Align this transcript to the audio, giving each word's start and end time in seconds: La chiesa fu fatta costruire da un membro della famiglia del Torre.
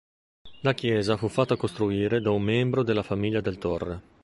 La 0.63 0.73
chiesa 0.73 1.15
fu 1.15 1.27
fatta 1.27 1.55
costruire 1.55 2.21
da 2.21 2.31
un 2.31 2.41
membro 2.41 2.81
della 2.81 3.03
famiglia 3.03 3.39
del 3.39 3.59
Torre. 3.59 4.01